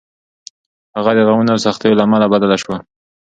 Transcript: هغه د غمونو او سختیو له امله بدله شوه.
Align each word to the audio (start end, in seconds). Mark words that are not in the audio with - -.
هغه 0.97 1.11
د 1.13 1.19
غمونو 1.27 1.51
او 1.53 1.59
سختیو 1.65 1.97
له 1.97 2.03
امله 2.07 2.25
بدله 2.33 2.55
شوه. 2.63 2.77